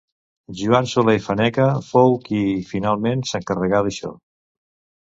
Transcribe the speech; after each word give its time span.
Joan 0.61 0.87
Soler 0.91 1.15
i 1.17 1.21
Faneca 1.27 1.67
fou 1.91 2.17
qui, 2.29 2.43
finalment, 2.73 3.25
s'encarregà 3.35 3.85
d'això. 3.91 4.15